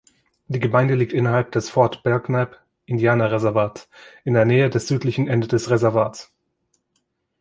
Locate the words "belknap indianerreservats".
2.01-3.87